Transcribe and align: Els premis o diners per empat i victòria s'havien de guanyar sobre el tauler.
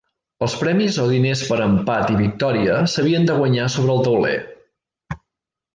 Els 0.45 0.53
premis 0.61 0.95
o 1.03 1.05
diners 1.11 1.43
per 1.51 1.59
empat 1.65 2.15
i 2.15 2.17
victòria 2.23 2.81
s'havien 2.95 3.29
de 3.31 3.39
guanyar 3.43 3.71
sobre 3.77 3.97
el 3.99 4.05
tauler. 4.11 4.37